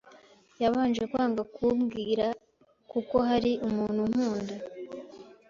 Yabanje 0.61 1.01
kwanga 1.11 1.41
kubwira 1.55 2.27
kuko 2.91 3.15
ari 3.35 3.51
umuntu 3.67 3.99
unkunda 4.07 4.55